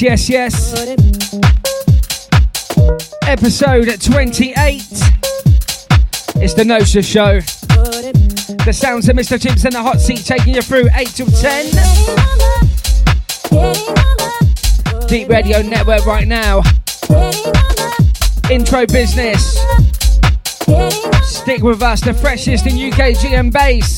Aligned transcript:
yes, 0.00 0.28
yes. 0.28 0.28
yes. 0.30 0.72
Episode 3.26 4.00
28. 4.00 4.82
It's 6.36 6.54
the 6.54 6.62
NOSA 6.64 7.02
Show. 7.04 7.40
The 8.64 8.72
sounds 8.72 9.08
of 9.08 9.16
Mr. 9.16 9.38
Chimps 9.38 9.66
in 9.66 9.72
the 9.72 9.82
hot 9.82 10.00
seat 10.00 10.24
taking 10.24 10.54
you 10.54 10.62
through 10.62 10.88
8 10.94 11.08
till 11.08 11.26
10. 11.26 11.66
Deep 15.08 15.28
Radio 15.28 15.60
Network 15.62 16.06
right 16.06 16.28
now. 16.28 16.62
Intro 18.50 18.86
business. 18.86 19.58
Stick 21.22 21.62
with 21.62 21.82
us, 21.82 22.00
the 22.00 22.14
freshest 22.14 22.66
in 22.66 22.74
UK 22.74 23.14
GM 23.16 23.52
bass. 23.52 23.91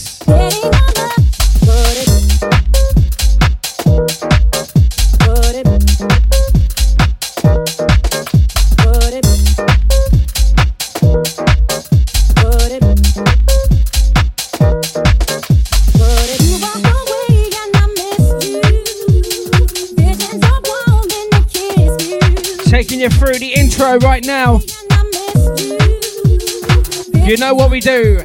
Right 23.85 24.25
now. 24.25 24.61
You 27.27 27.37
know 27.37 27.55
what 27.55 27.71
we 27.71 27.81
do. 27.81 28.23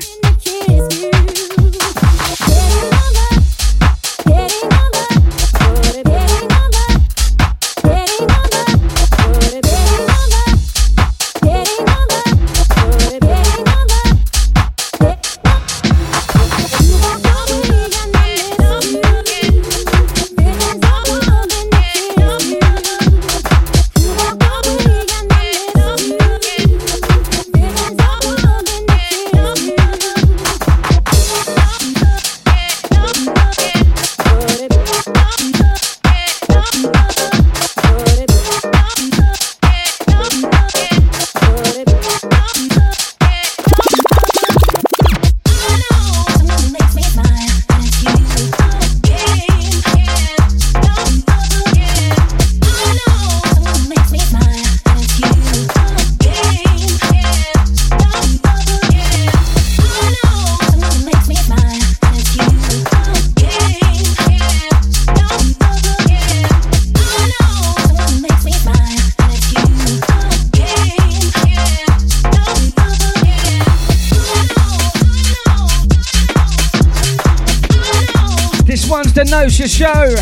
Show. 79.69 80.15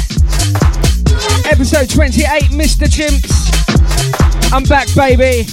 Episode 1.50 1.90
28, 1.90 2.52
Mr. 2.52 2.86
Chimps. 2.86 4.52
I'm 4.52 4.64
back, 4.64 4.88
baby. 4.94 5.48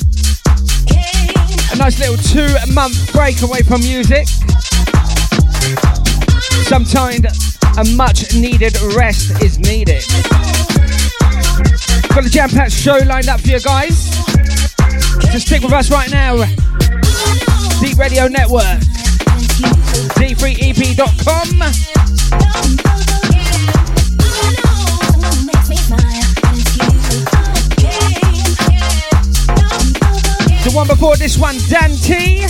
A 1.73 1.77
nice 1.77 2.01
little 2.01 2.17
two 2.17 2.49
month 2.75 3.13
break 3.13 3.41
away 3.43 3.63
from 3.63 3.81
music. 3.83 4.27
Sometimes 6.67 7.25
a 7.79 7.85
much 7.95 8.35
needed 8.35 8.77
rest 8.97 9.41
is 9.43 9.61
needed. 9.61 10.03
Got 12.09 12.27
a 12.27 12.31
jam 12.31 12.51
packed 12.51 12.73
show 12.73 12.99
lined 13.07 13.29
up 13.29 13.41
for 13.41 13.49
you 13.49 13.61
guys. 13.61 14.11
Just 15.31 15.47
stick 15.47 15.63
with 15.63 15.73
us 15.73 15.91
right 15.93 16.11
now. 16.11 16.37
Deep 17.81 17.97
Radio 17.97 18.27
Network. 18.27 18.81
D3EP.com. 20.19 21.94
one 30.87 30.97
before 30.97 31.17
this 31.17 31.39
one, 31.39 31.57
Dante. 31.69 32.47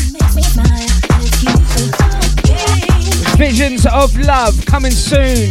Visions 3.36 3.86
of 3.86 4.16
Love 4.19 4.64
coming 4.66 4.90
soon. 4.90 5.50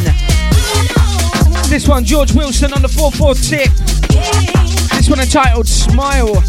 This 1.70 1.88
one, 1.88 2.04
George 2.04 2.34
Wilson 2.34 2.74
on 2.74 2.82
the 2.82 2.88
4-4 2.88 3.50
tip. 3.50 3.72
This 4.98 5.10
one 5.10 5.20
entitled 5.20 5.68
Smile. 5.68 6.42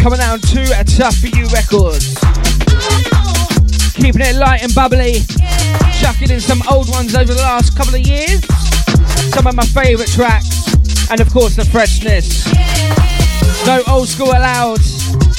Coming 0.00 0.20
out 0.20 0.42
to 0.42 0.62
a 0.78 0.84
Tough 0.84 1.16
For 1.16 1.28
You 1.28 1.46
Records. 1.48 2.14
Keeping 3.94 4.22
it 4.22 4.36
light 4.36 4.62
and 4.62 4.74
bubbly. 4.74 5.20
Chucking 6.00 6.30
in 6.30 6.40
some 6.40 6.62
old 6.70 6.88
ones 6.90 7.14
over 7.14 7.32
the 7.32 7.42
last 7.42 7.76
couple 7.76 7.94
of 7.94 8.06
years. 8.06 8.44
Some 9.32 9.46
of 9.46 9.54
my 9.54 9.64
favourite 9.66 10.10
tracks. 10.10 10.74
And 11.10 11.20
of 11.20 11.30
course 11.30 11.56
the 11.56 11.64
freshness. 11.64 12.44
No 13.66 13.82
old 13.88 14.08
school 14.08 14.28
allowed. 14.28 14.80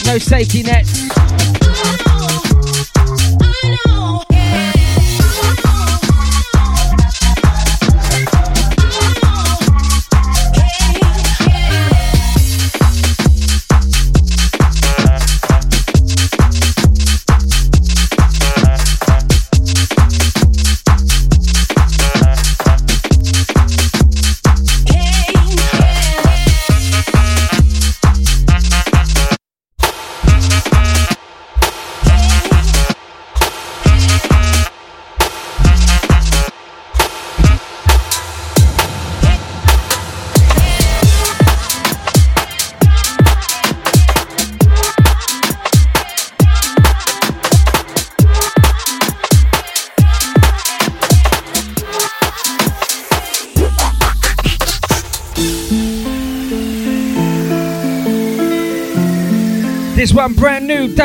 No 0.05 0.17
safety 0.17 0.63
nets. 0.63 1.04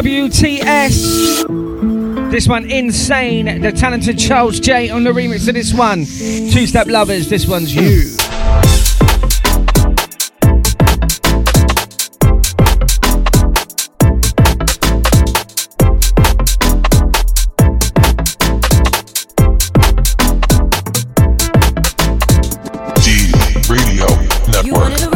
WTS. 0.00 1.50
This 2.31 2.49
one, 2.49 2.70
Insane. 2.70 3.61
The 3.61 3.70
talented 3.70 4.19
Charles 4.19 4.58
J 4.58 4.88
on 4.88 5.05
the 5.05 5.11
remix 5.11 5.47
of 5.47 5.52
this 5.52 5.75
one. 5.75 6.06
Two 6.06 6.67
Step 6.67 6.87
Lovers, 6.87 7.29
this 7.29 7.47
one's 7.47 7.75
you. 7.75 8.17
Radio 23.69 24.06
Network. 24.49 25.09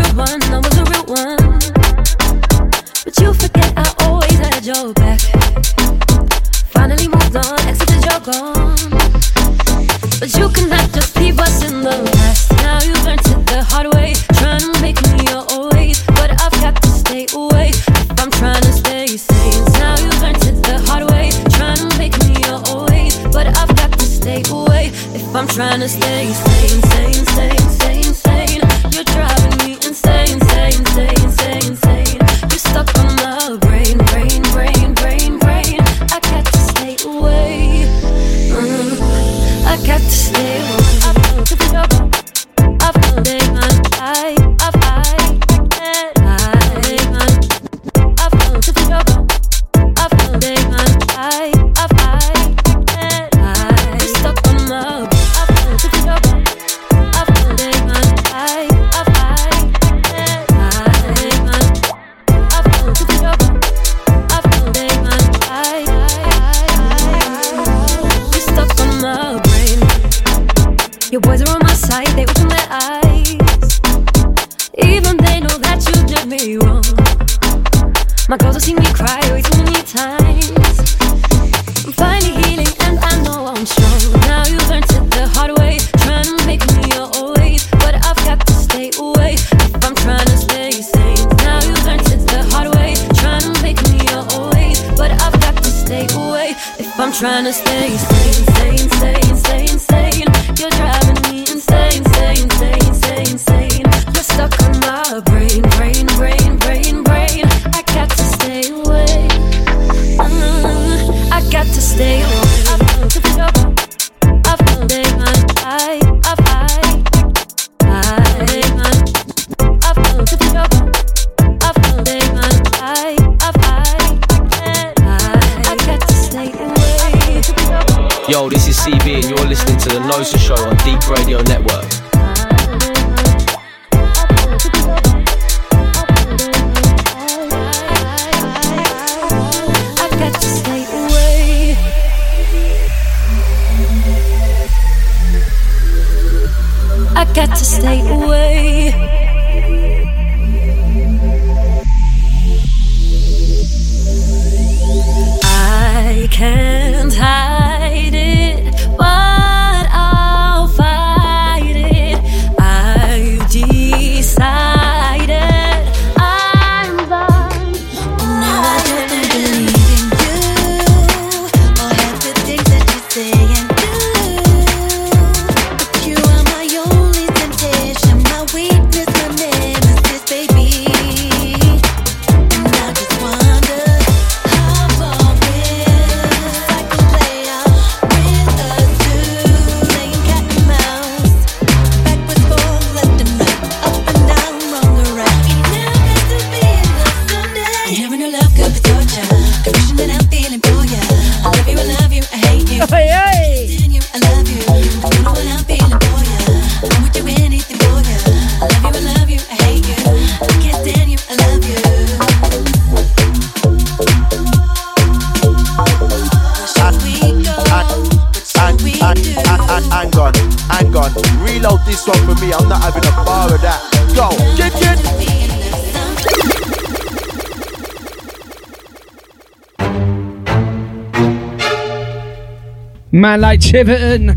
Man 233.15 233.43
like 233.43 233.61
Chiverton. 233.61 234.37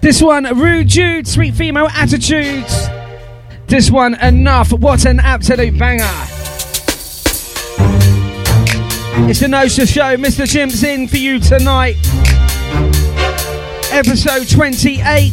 This 0.00 0.22
one, 0.22 0.44
Rude 0.58 0.88
Jude, 0.88 1.28
Sweet 1.28 1.54
Female 1.54 1.88
Attitudes. 1.88 2.88
This 3.66 3.90
one, 3.90 4.14
Enough. 4.14 4.72
What 4.72 5.04
an 5.04 5.20
absolute 5.20 5.78
banger. 5.78 6.04
It's 9.28 9.40
the 9.40 9.48
NOSA 9.48 9.92
Show. 9.92 10.16
Mr. 10.16 10.46
Chimps 10.46 10.82
in 10.82 11.06
for 11.06 11.18
you 11.18 11.38
tonight. 11.38 11.96
Episode 13.92 14.48
28. 14.48 15.32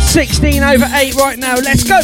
16 0.00 0.62
over 0.64 0.86
8 0.92 1.14
right 1.14 1.38
now. 1.38 1.54
Let's 1.54 1.84
go. 1.84 2.00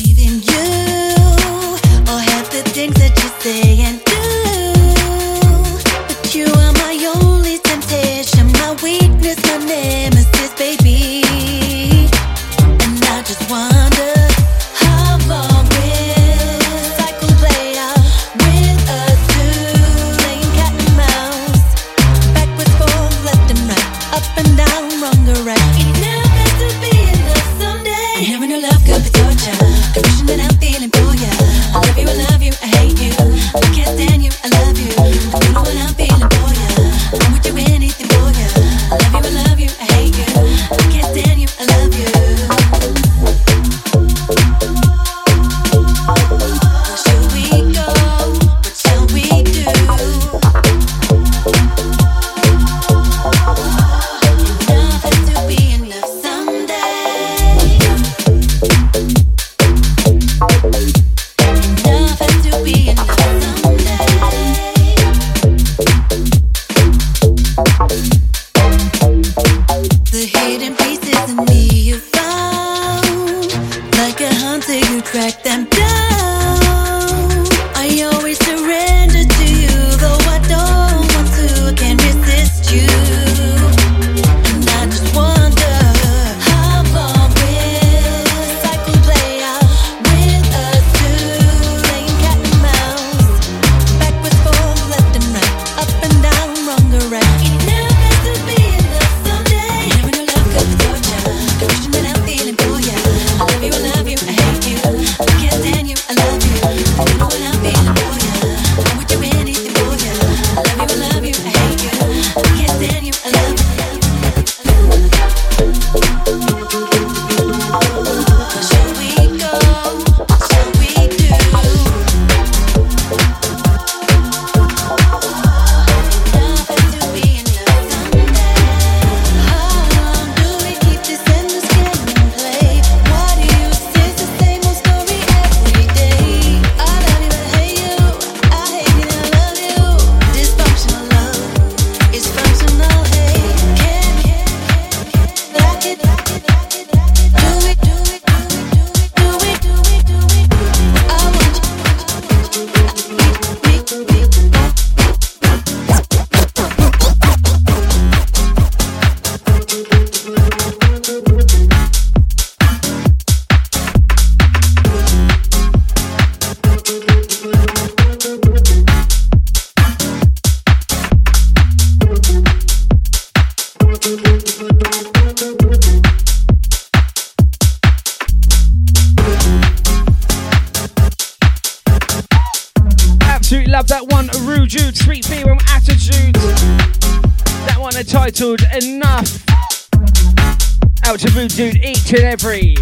food, 191.39 191.51
dude, 191.51 191.85
each 191.85 192.13
and 192.13 192.25
every. 192.25 192.75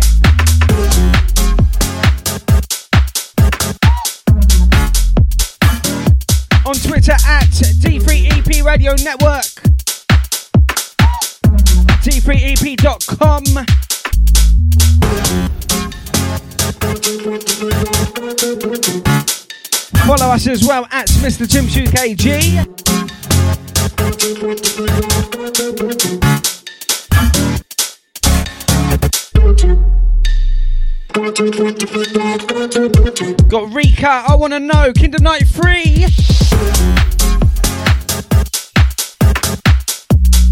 On 6.65 6.75
Twitter 6.75 7.13
at 7.13 7.51
D3EP 7.83 8.65
Radio 8.65 8.95
Network, 9.03 9.45
D3EP.com. 12.03 13.45
Follow 20.07 20.33
us 20.33 20.47
as 20.47 20.67
well 20.67 20.87
at 20.91 21.09
Mr. 21.09 21.47
Jim 21.49 21.67
KG. 21.67 22.67
Got 33.49 33.73
Rika, 33.73 34.25
I 34.29 34.35
wanna 34.35 34.61
know, 34.61 34.93
Kinder 34.93 35.19
Night 35.19 35.47
3. 35.49 36.05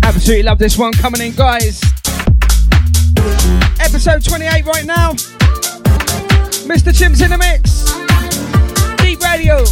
Absolutely 0.03 0.43
love 0.43 0.59
this 0.59 0.79
one 0.79 0.93
coming 0.95 1.21
in, 1.21 1.35
guys. 1.35 1.83
Episode 3.81 4.25
28 4.25 4.65
right 4.65 4.87
now. 4.87 5.13
Mr. 6.65 6.93
Chimps 6.93 7.23
in 7.23 7.31
the 7.31 7.39
mix. 7.39 7.85
Deep 9.03 9.21
Radio. 9.21 9.65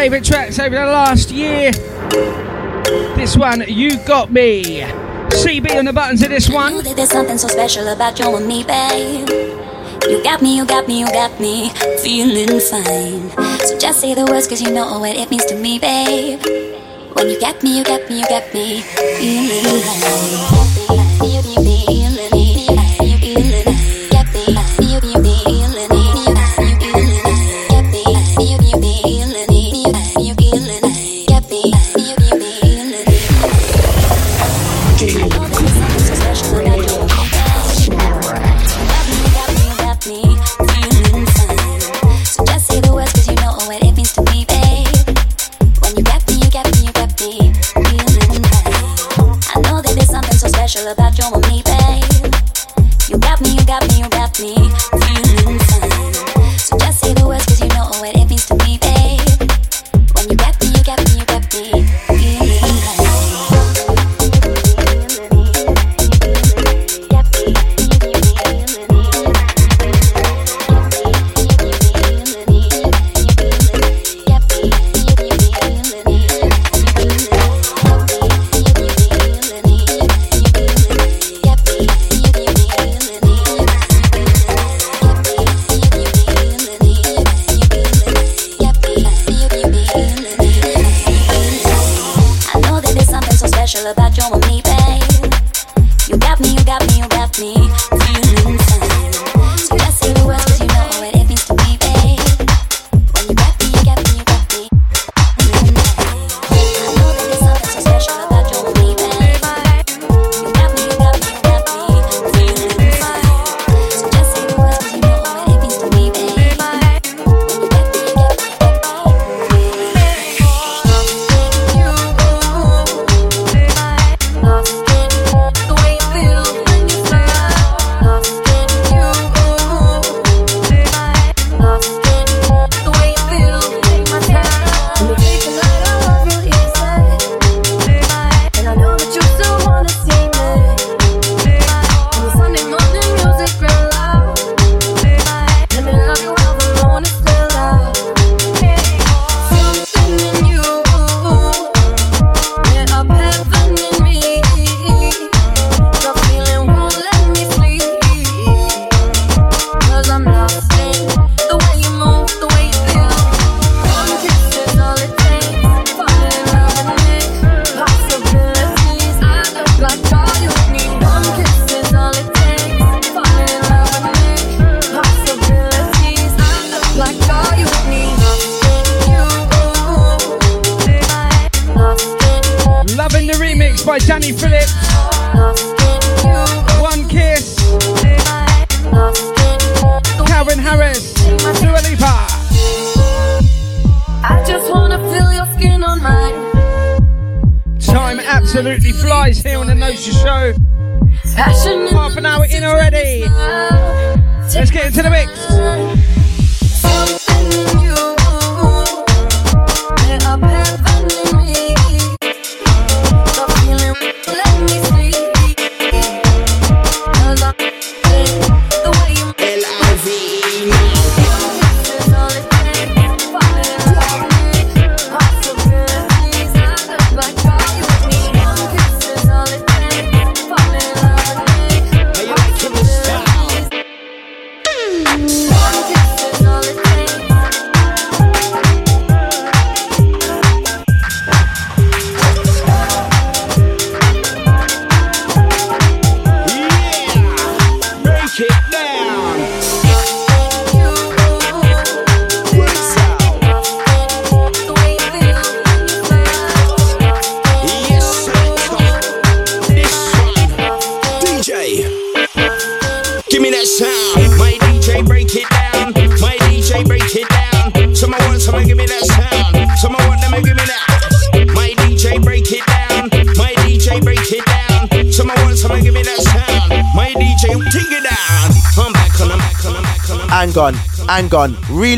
favourite 0.00 0.24
tracks 0.24 0.58
over 0.58 0.76
the 0.76 0.86
last 0.86 1.30
year. 1.30 1.70
This 3.20 3.36
one, 3.36 3.62
You 3.68 3.98
Got 4.06 4.32
Me. 4.32 4.80
CB 5.28 5.76
on 5.78 5.84
the 5.84 5.92
buttons 5.92 6.22
of 6.22 6.30
this 6.30 6.48
one. 6.48 6.72
Ooh, 6.72 6.80
there's 6.80 7.10
something 7.10 7.36
so 7.36 7.48
special 7.48 7.86
about 7.88 8.18
you 8.18 8.34
and 8.34 8.46
me, 8.46 8.64
babe. 8.64 9.28
You 10.08 10.22
got 10.22 10.40
me, 10.40 10.56
you 10.56 10.64
got 10.64 10.88
me, 10.88 11.00
you 11.00 11.06
got 11.08 11.38
me 11.38 11.68
feeling 12.02 12.60
fine. 12.60 13.28
So 13.58 13.78
just 13.78 14.00
say 14.00 14.14
the 14.14 14.24
words, 14.24 14.48
cause 14.48 14.62
you 14.62 14.70
know 14.70 15.00
what 15.00 15.14
it 15.14 15.30
means 15.30 15.44
to 15.52 15.54
me, 15.54 15.78
babe. 15.78 16.40
When 17.12 17.28
you 17.28 17.38
got 17.38 17.62
me, 17.62 17.76
you 17.76 17.84
got 17.84 18.08
me, 18.08 18.20
you 18.20 18.26
got 18.26 18.54
me 18.54 18.80
feeling 18.80 19.82
fine. 19.82 21.69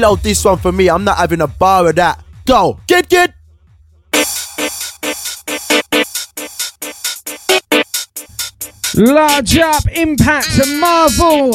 reload 0.03 0.21
this 0.25 0.45
one 0.45 0.59
for 0.59 0.73
me. 0.73 0.91
I'm 0.91 1.05
not 1.05 1.19
having 1.19 1.41
a 1.41 1.47
bar 1.47 1.89
of 1.89 1.95
that. 1.95 2.25
Go. 2.45 2.81
Get, 2.89 3.09
get. 3.09 3.35
Large 8.95 9.59
up, 9.59 9.85
impact 9.93 10.59
and 10.59 10.81
Marvel. 10.81 11.55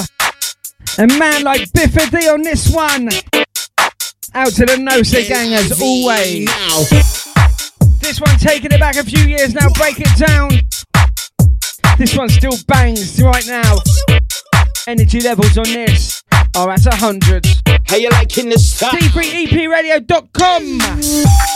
A 0.98 1.08
man 1.20 1.44
like 1.44 1.70
Biffa 1.72 2.10
D 2.10 2.30
on 2.30 2.42
this 2.42 2.74
one. 2.74 3.10
Out 4.34 4.54
to 4.54 4.66
the 4.66 4.78
Nosa 4.78 5.28
gang 5.28 5.54
as 5.54 5.82
always. 5.82 6.46
Now. 6.46 6.84
This 8.00 8.22
one 8.22 8.38
taking 8.38 8.72
it 8.72 8.80
back 8.80 8.96
a 8.96 9.04
few 9.04 9.24
years 9.26 9.54
now, 9.54 9.68
break 9.74 9.98
it 10.00 10.18
down. 10.18 10.52
This 11.98 12.16
one 12.16 12.30
still 12.30 12.56
bangs 12.68 13.22
right 13.22 13.46
now. 13.46 13.78
Energy 14.88 15.20
levels 15.20 15.58
on 15.58 15.66
this 15.66 16.24
are 16.56 16.72
at 16.72 16.86
100. 16.86 17.67
How 17.88 17.96
you 17.96 18.10
liking 18.10 18.46
in 18.46 18.50
the 18.52 18.60
style? 18.60 18.92
d3epradio.com. 18.92 21.47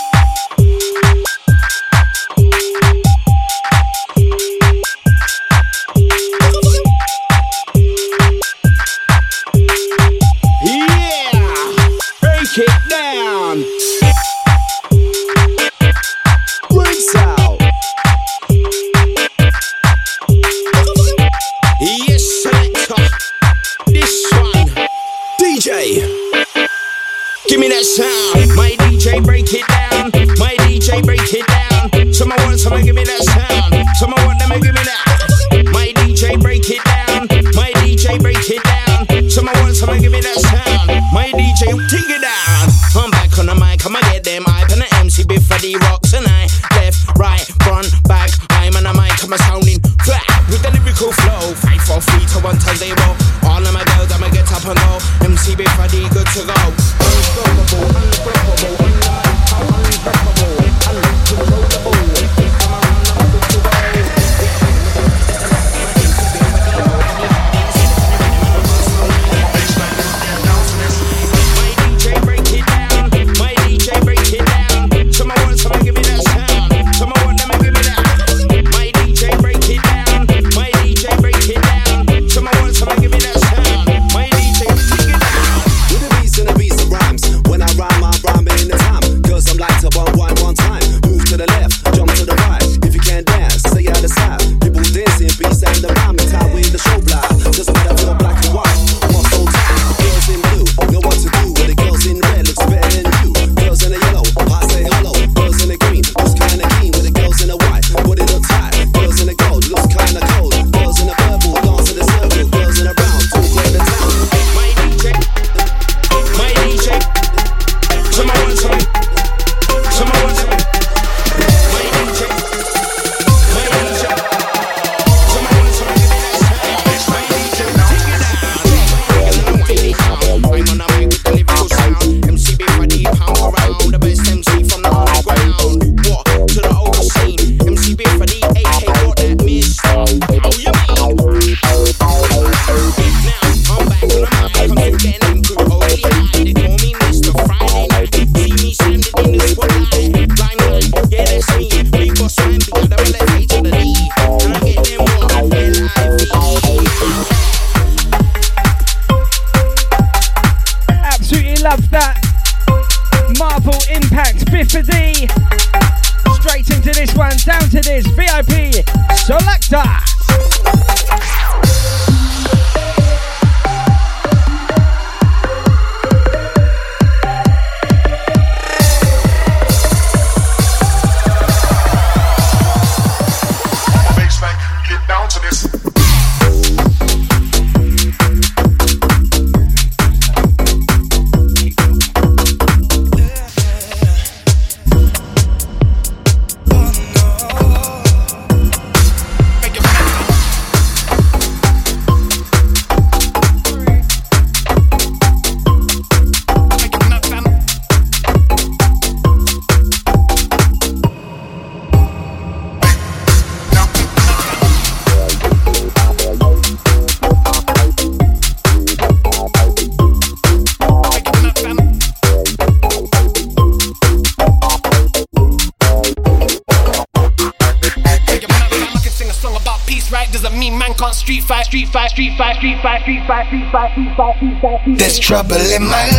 There's 234.98 235.20
trouble 235.20 235.56
in 235.56 235.84
my 235.84 236.11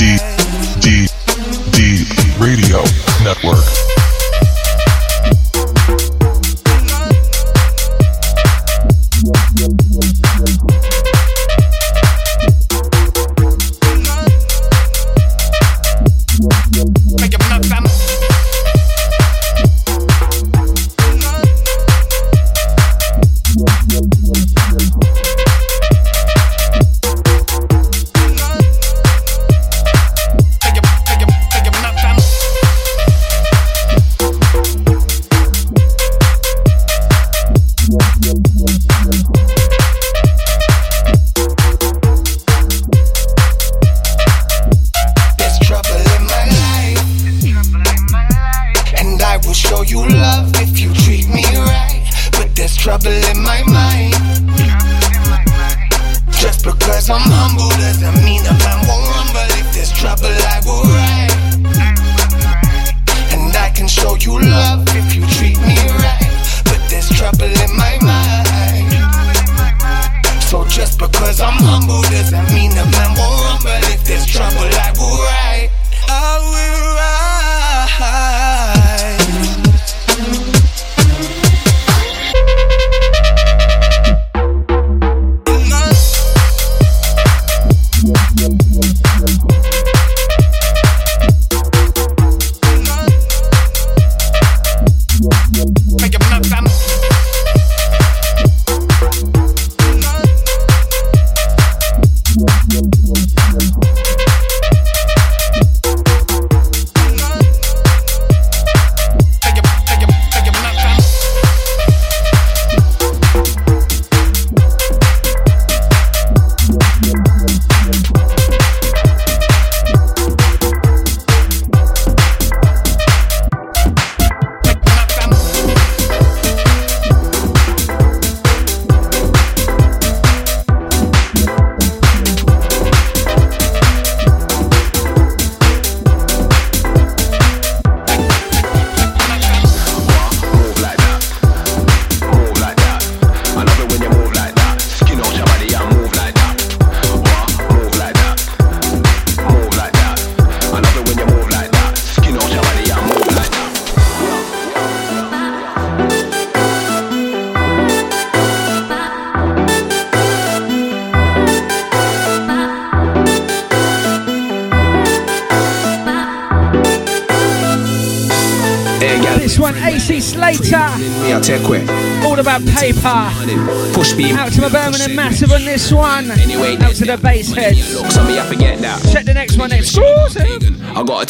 D 0.00 0.16
D 0.80 1.06
D 1.72 2.06
Radio 2.38 2.82
Network. 3.22 3.89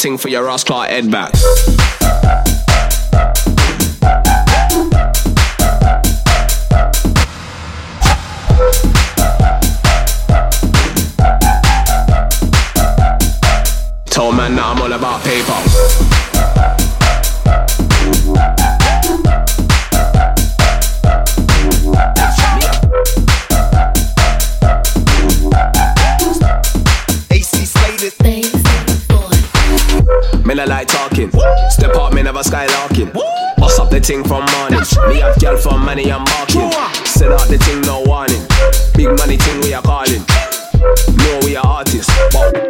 thing 0.01 0.17
for 0.17 0.29
your 0.29 0.49
ass 0.49 0.63
clock 0.63 0.87
head 0.87 1.11
back. 1.11 1.31
Told 14.09 14.35
man 14.35 14.55
that 14.55 14.65
I'm 14.65 14.81
all 14.81 14.91
about 14.91 15.23
paper. 15.23 15.70
thing 34.01 34.23
from 34.23 34.45
money, 34.45 34.77
Me 35.09 35.19
have 35.19 35.39
girl 35.39 35.57
for 35.57 35.77
money 35.77 36.11
I'm 36.11 36.23
marking. 36.23 36.71
Set 37.05 37.31
out 37.31 37.47
the 37.47 37.57
thing, 37.57 37.81
no 37.81 38.01
warning. 38.01 38.41
Big 38.95 39.07
money 39.17 39.37
thing 39.37 39.61
we 39.61 39.73
are 39.73 39.81
calling. 39.81 40.23
No, 41.17 41.39
we 41.45 41.55
are 41.55 41.65
artists, 41.65 42.11
but 42.33 42.60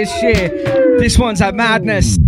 this 0.00 0.22
year. 0.22 0.98
This 0.98 1.18
one's 1.18 1.40
a 1.42 1.52
madness. 1.52 2.19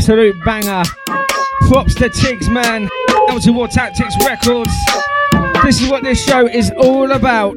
absolute 0.00 0.42
banger. 0.46 0.82
Props 1.68 1.94
to 1.96 2.08
Tiggs, 2.08 2.48
man. 2.48 2.88
Out 3.28 3.42
to 3.42 3.52
War 3.52 3.68
Tactics 3.68 4.16
Records. 4.24 4.72
This 5.62 5.82
is 5.82 5.90
what 5.90 6.02
this 6.02 6.24
show 6.24 6.46
is 6.46 6.70
all 6.78 7.12
about. 7.12 7.52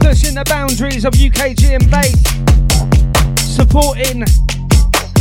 Pushing 0.00 0.34
the 0.34 0.44
boundaries 0.46 1.06
of 1.06 1.14
UKG 1.14 1.74
and 1.74 1.90
bass. 1.90 2.12
Supporting 3.42 4.22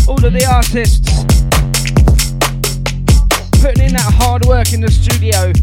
all 0.09 0.25
of 0.25 0.33
the 0.33 0.45
artists. 0.45 1.23
Putting 3.61 3.85
in 3.85 3.93
that 3.93 4.13
hard 4.17 4.43
work 4.43 4.73
in 4.73 4.81
the 4.81 4.91
studio. 4.91 5.53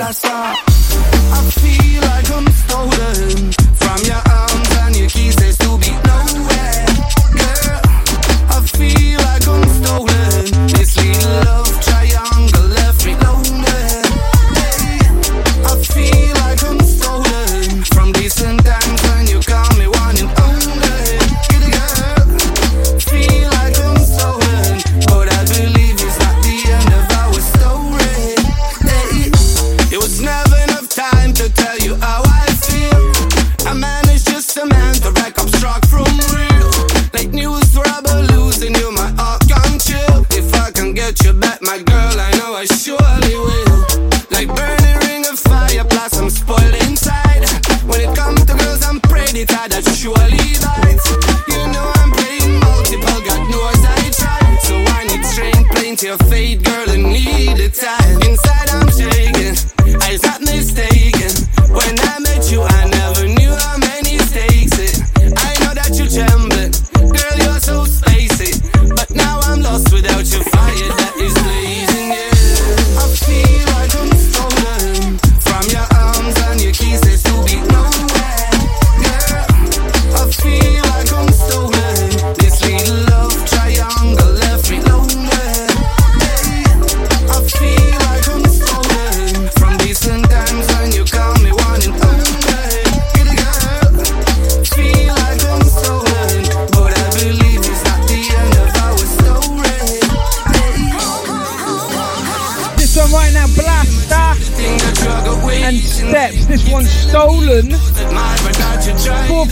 blaster. 0.00 0.28
I 0.32 1.50
feel 1.60 2.00
like 2.10 2.30
I'm 2.36 2.48
stolen 2.64 3.52
from 3.80 3.98
your 4.08 4.22
arms 4.40 4.70
and 4.82 4.96
your 4.96 5.08
keys. 5.08 5.36
There's 5.36 5.58
to 5.58 5.78
be 5.78 5.92
no 6.08 6.49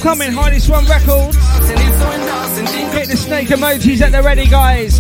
coming, 0.09 0.33
Hardy 0.33 0.59
one 0.71 0.87
Records. 0.87 1.37
Hit 2.95 3.09
the 3.09 3.17
snake 3.17 3.49
emojis 3.49 4.01
at 4.01 4.11
the 4.11 4.23
ready, 4.23 4.47
guys. 4.47 4.98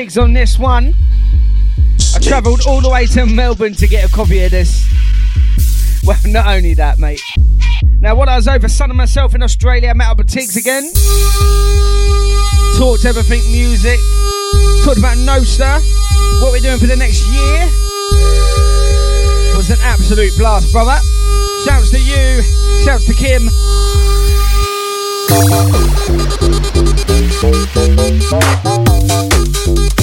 On 0.00 0.32
this 0.32 0.58
one. 0.58 0.94
I 2.16 2.18
travelled 2.20 2.62
all 2.66 2.80
the 2.80 2.88
way 2.88 3.04
to 3.08 3.26
Melbourne 3.26 3.74
to 3.74 3.86
get 3.86 4.02
a 4.08 4.10
copy 4.10 4.42
of 4.42 4.50
this. 4.50 4.88
Well, 6.02 6.16
not 6.24 6.46
only 6.46 6.72
that, 6.72 6.98
mate. 6.98 7.20
Now, 8.00 8.14
while 8.14 8.30
I 8.30 8.36
was 8.36 8.48
over 8.48 8.66
sunning 8.66 8.96
myself 8.96 9.34
in 9.34 9.42
Australia, 9.42 9.90
I 9.90 9.92
met 9.92 10.08
up 10.08 10.16
with 10.16 10.28
Tiggs 10.28 10.56
again. 10.56 10.90
Talked 12.78 13.04
everything 13.04 13.42
music. 13.52 14.00
Talked 14.84 15.00
about 15.00 15.18
NOSA. 15.18 15.82
What 16.40 16.52
we're 16.52 16.60
doing 16.60 16.78
for 16.78 16.86
the 16.86 16.96
next 16.96 17.28
year. 17.28 17.68
It 19.52 19.56
was 19.56 19.68
an 19.68 19.78
absolute 19.82 20.32
blast, 20.38 20.72
brother. 20.72 20.98
Shouts 21.66 21.90
to 21.90 22.00
you. 22.00 22.40
Shouts 22.84 23.04
to 23.04 23.12
Kim. 23.12 23.50
Thank 25.30 25.70
you. 29.88 29.99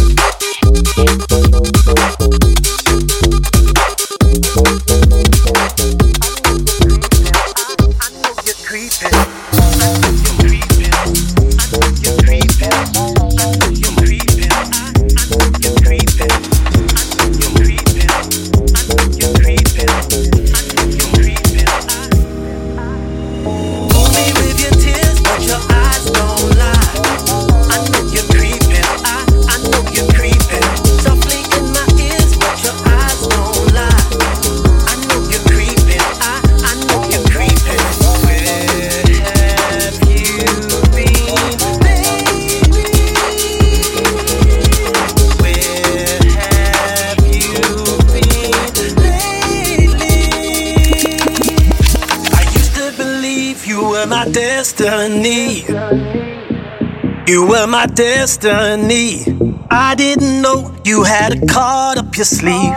My 57.77 57.85
destiny. 57.85 59.23
I 59.69 59.93
didn't 59.93 60.41
know 60.41 60.75
you 60.83 61.03
had 61.03 61.37
a 61.37 61.45
card 61.45 61.99
up 61.99 62.15
your 62.15 62.25
sleeve. 62.25 62.75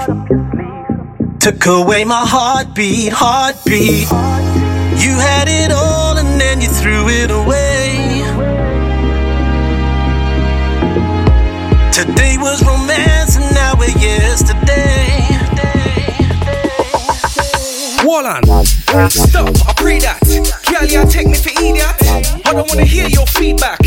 Took 1.38 1.64
away 1.64 2.04
my 2.04 2.24
heartbeat, 2.34 3.10
heartbeat. 3.10 4.10
You 5.02 5.14
had 5.28 5.46
it 5.48 5.72
all 5.72 6.18
and 6.18 6.38
then 6.38 6.60
you 6.60 6.68
threw 6.68 7.08
it 7.08 7.30
away. 7.30 8.20
Today 11.98 12.36
was 12.36 12.62
romance 12.62 13.36
and 13.38 13.54
now 13.54 13.72
we're 13.78 13.96
yesterday. 13.96 15.16
Wall 18.04 18.26
on. 18.26 18.42
Stop, 19.08 19.48
I 19.66 19.72
pray 19.78 19.98
that. 20.00 20.20
Girl, 20.68 20.84
you 20.84 21.10
take 21.10 21.26
me 21.26 21.38
for 21.38 21.52
idiot. 21.58 21.86
I 22.44 22.52
don't 22.52 22.68
wanna 22.68 22.84
hear 22.84 23.08
your 23.08 23.24
feedback. 23.24 23.80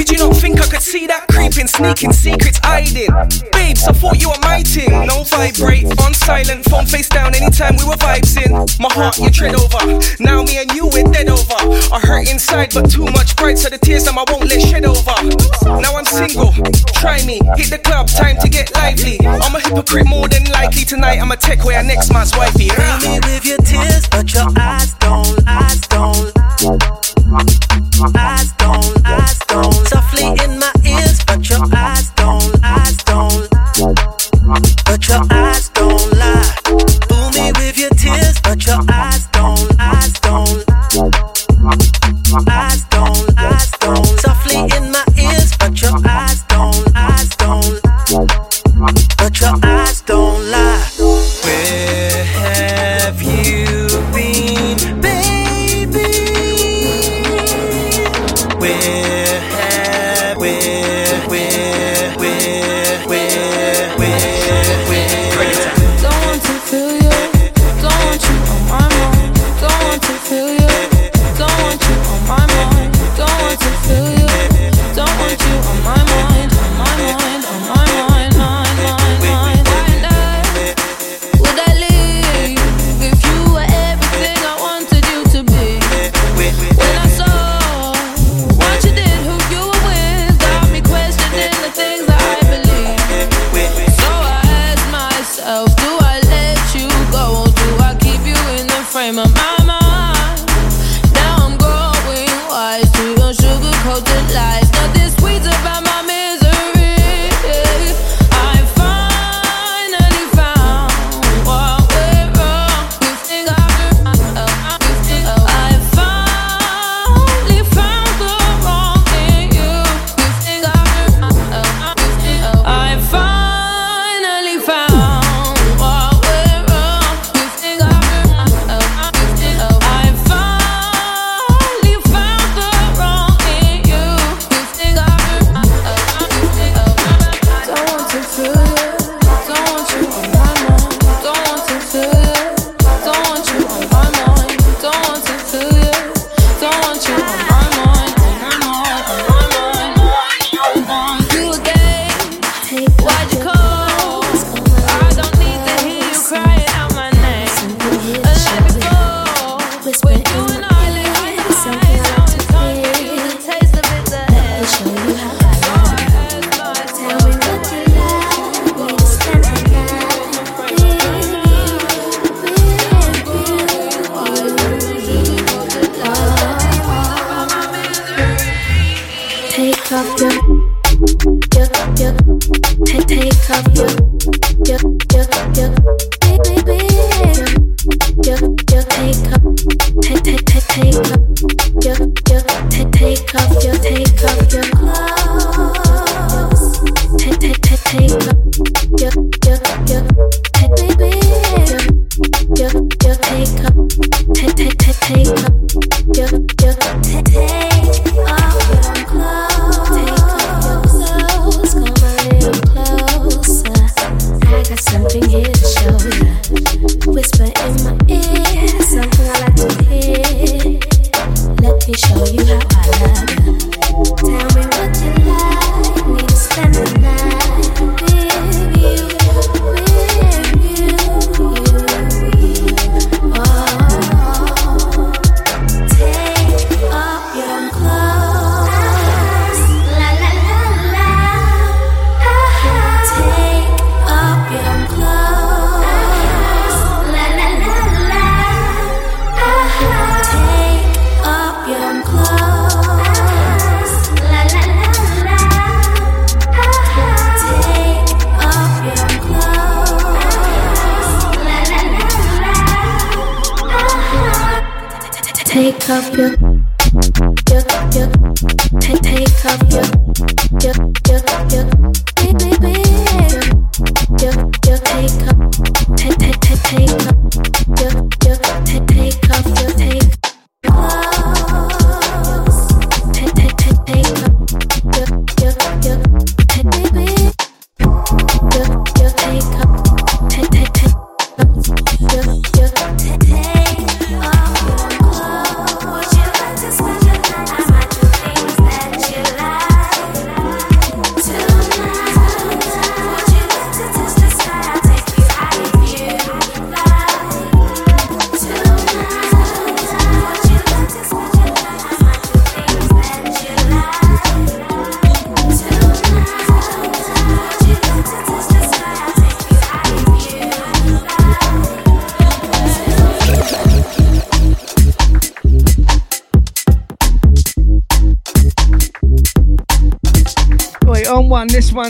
Did 0.00 0.12
you 0.12 0.16
not 0.16 0.36
think 0.36 0.58
I 0.58 0.64
could 0.64 0.80
see 0.80 1.06
that 1.08 1.28
creeping, 1.28 1.68
sneaking, 1.68 2.14
secrets 2.14 2.58
hiding? 2.64 3.12
Babes, 3.52 3.84
I 3.84 3.92
thought 3.92 4.16
you 4.16 4.30
were 4.32 4.40
my 4.40 4.62
ting. 4.62 4.88
No 4.88 5.24
vibrate, 5.28 5.84
on 6.00 6.14
silent, 6.14 6.64
phone 6.64 6.86
face 6.86 7.06
down 7.06 7.34
anytime 7.34 7.76
we 7.76 7.84
were 7.84 8.00
vibes 8.00 8.32
in. 8.40 8.48
My 8.80 8.88
heart 8.88 9.18
you 9.18 9.28
tread 9.28 9.54
over. 9.54 10.00
Now 10.18 10.42
me 10.42 10.56
and 10.56 10.72
you 10.72 10.88
we're 10.88 11.04
dead 11.04 11.28
over. 11.28 11.52
I 11.92 12.00
hurt 12.00 12.30
inside, 12.30 12.72
but 12.72 12.88
too 12.88 13.04
much 13.12 13.36
pride, 13.36 13.58
so 13.58 13.68
the 13.68 13.76
tears 13.76 14.04
them 14.04 14.16
I 14.16 14.24
won't 14.32 14.48
let 14.48 14.62
shed 14.62 14.86
over. 14.88 15.12
Now 15.68 15.92
I'm 15.92 16.08
single, 16.08 16.56
try 16.96 17.20
me, 17.28 17.44
hit 17.60 17.68
the 17.68 17.80
club, 17.84 18.08
time 18.08 18.40
to 18.40 18.48
get 18.48 18.72
lively. 18.72 19.20
I'm 19.20 19.54
a 19.54 19.60
hypocrite 19.60 20.06
more 20.06 20.28
than 20.28 20.44
likely 20.48 20.86
tonight. 20.86 21.20
I'm 21.20 21.30
a 21.30 21.36
tech 21.36 21.62
where 21.66 21.84
next 21.84 22.10
man's 22.10 22.34
wifey. 22.34 22.70
Fill 22.72 22.98
me 23.04 23.20
with 23.20 23.44
your 23.44 23.60
tears, 23.68 24.08
but 24.08 24.32
your 24.32 24.48
eyes 24.56 24.94
don't, 24.94 25.44
eyes 25.46 25.80
don't. 25.92 26.32
Eyes 28.16 28.49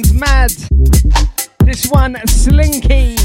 one's 0.00 0.14
mad. 0.14 0.50
This 1.60 1.86
one, 1.90 2.16
Slinky. 2.26 3.16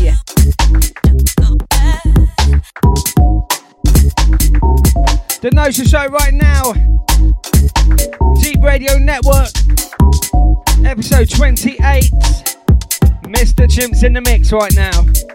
The 5.41 5.51
NOSA 5.53 5.89
Show 5.89 6.07
right 6.07 6.33
now. 6.33 6.73
Deep 8.41 8.61
Radio 8.61 8.97
Network, 8.97 9.51
episode 10.85 11.29
28. 11.29 12.11
Mr. 13.23 13.67
Chimps 13.67 14.03
in 14.03 14.13
the 14.13 14.21
mix 14.21 14.51
right 14.51 14.75
now. 14.75 15.34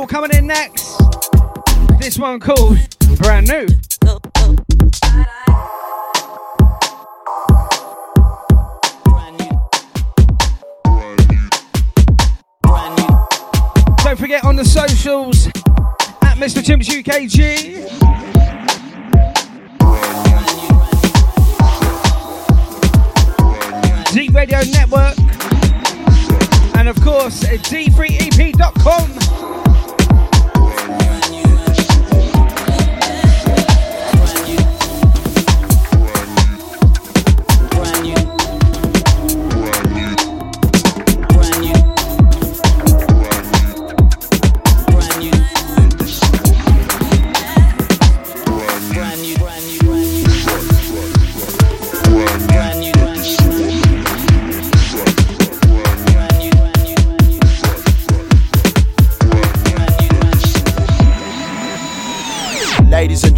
Soul 0.00 0.06
coming 0.06 0.34
in 0.34 0.46
next. 0.46 0.98
This 1.98 2.18
one 2.18 2.40
called 2.40 2.78
Brand 3.18 3.48
New. 3.48 3.66
Don't 14.02 14.18
forget 14.18 14.42
on 14.42 14.56
the 14.56 14.64
socials 14.64 15.48
at 16.22 16.38
Mr. 16.38 16.62
Chimps 16.62 16.88
UKG. 16.88 17.84
D 24.14 24.28
Radio 24.30 24.62
Network, 24.72 25.18
and 26.78 26.88
of 26.88 26.98
course, 27.02 27.44
d3ep.com. 27.44 29.49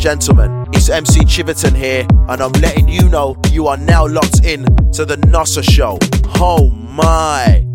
gentlemen, 0.03 0.67
it's 0.73 0.89
MC 0.89 1.21
Chiverton 1.21 1.77
here, 1.77 2.05
and 2.29 2.43
I'm 2.43 2.51
letting 2.61 2.89
you 2.89 3.09
know 3.09 3.37
you 3.53 3.69
are 3.69 3.77
now 3.77 4.05
locked 4.05 4.45
in 4.45 4.65
to 4.91 5.05
the 5.05 5.17
NOSA 5.29 5.63
Show. 5.63 5.97
Oh 6.41 6.71
my! 6.71 7.72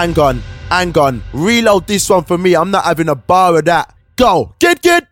Hang 0.00 0.18
on, 0.18 0.40
hang 0.70 0.96
on. 0.96 1.22
Reload 1.34 1.86
this 1.86 2.08
one 2.08 2.24
for 2.24 2.38
me. 2.38 2.56
I'm 2.56 2.70
not 2.70 2.84
having 2.84 3.10
a 3.10 3.14
bar 3.14 3.58
of 3.58 3.66
that. 3.66 3.94
Go, 4.16 4.54
get, 4.58 4.80
get. 4.80 5.09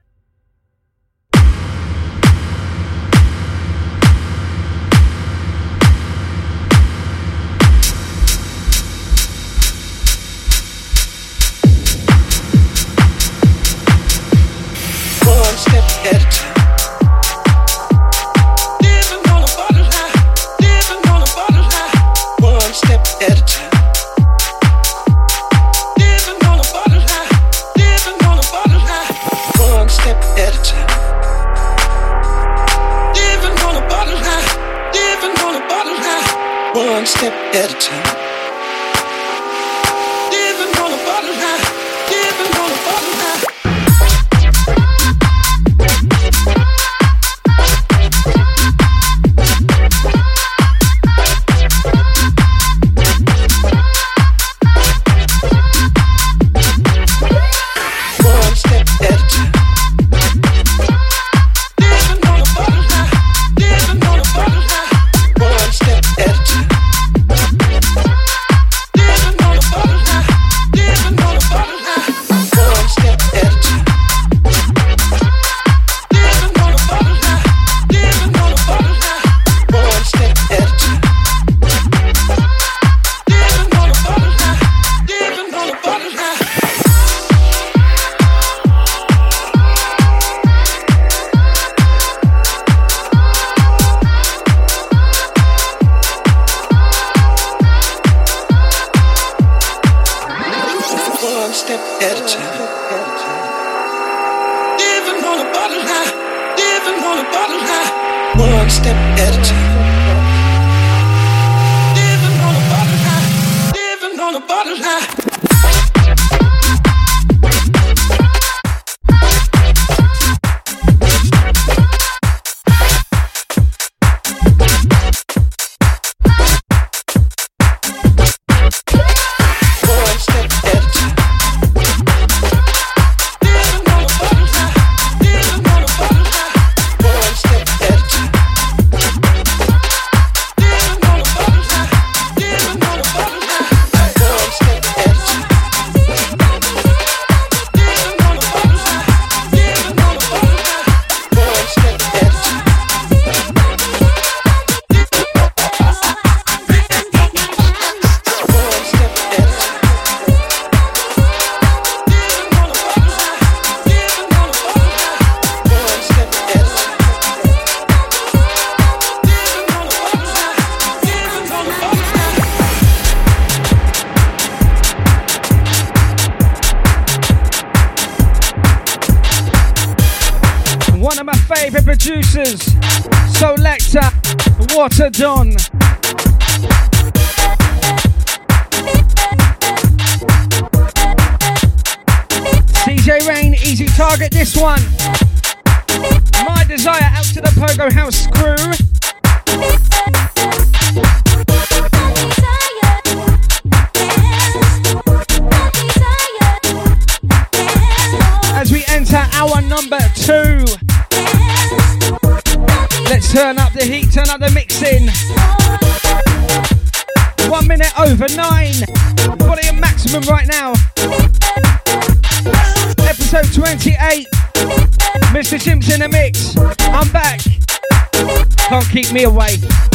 me 229.12 229.24
away. 229.24 229.87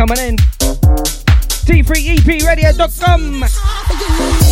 Coming 0.00 0.18
in. 0.18 0.36
D3EPRadio.com. 1.66 4.49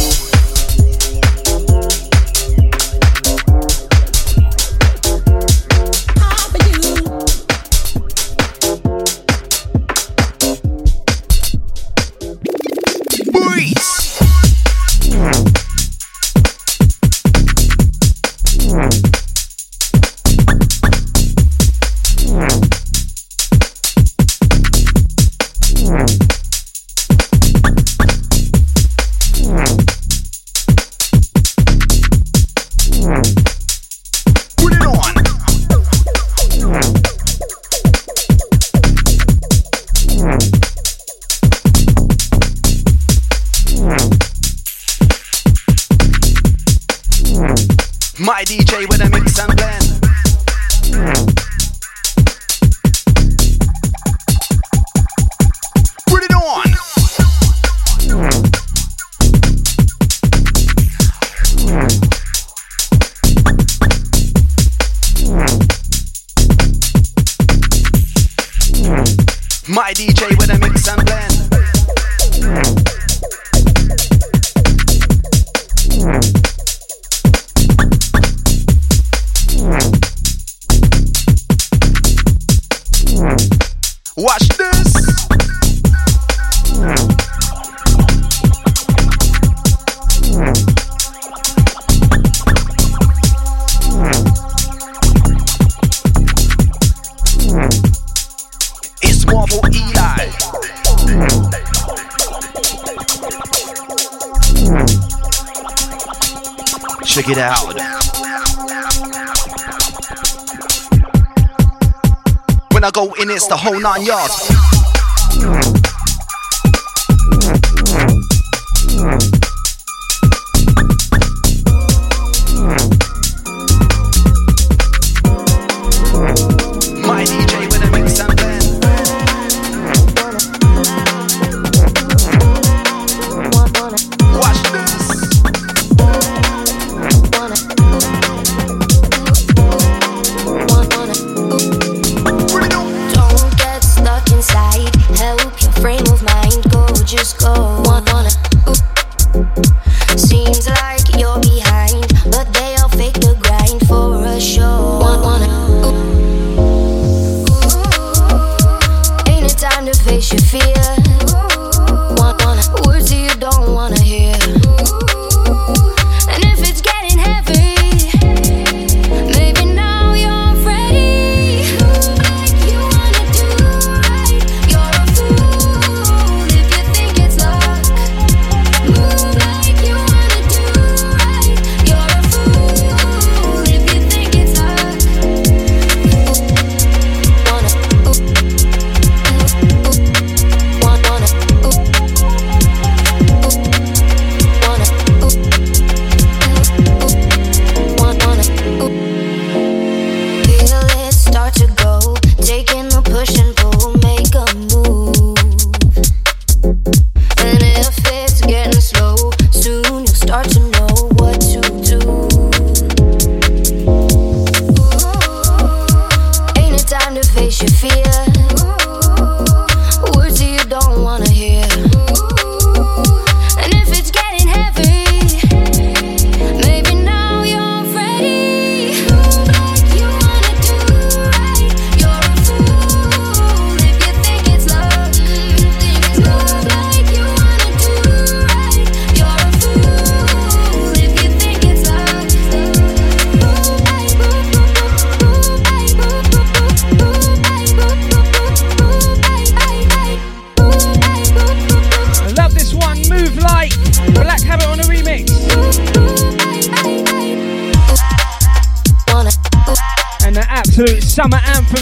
It's 113.38 113.46
the 113.46 113.56
whole 113.56 113.80
nine 113.80 114.02
yards. 114.04 114.47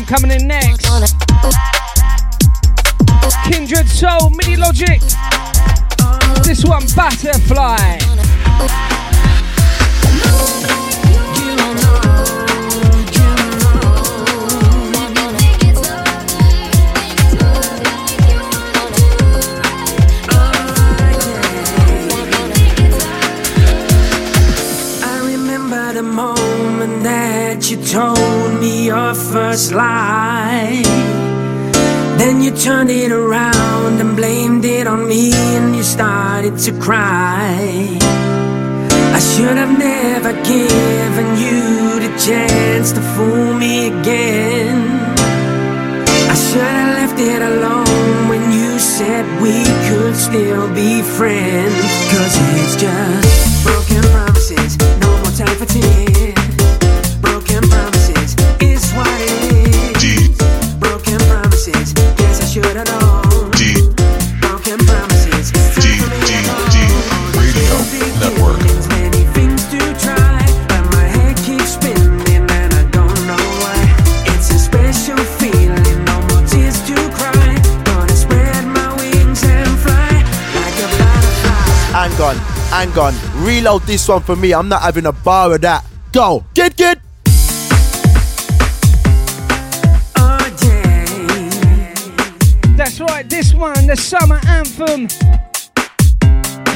Coming 0.06 0.30
in 0.30 0.46
next. 0.46 0.55
reload 83.66 83.82
this 83.82 84.06
one 84.06 84.22
for 84.22 84.36
me. 84.36 84.54
I'm 84.54 84.68
not 84.68 84.82
having 84.82 85.06
a 85.06 85.12
bar 85.12 85.54
of 85.54 85.60
that. 85.62 85.84
Go, 86.12 86.44
get, 86.54 86.76
get. 86.76 87.00
That's 92.76 93.00
right, 93.00 93.28
this 93.28 93.52
one, 93.52 93.86
the 93.88 93.96
summer 93.96 94.40
anthem. 94.46 95.08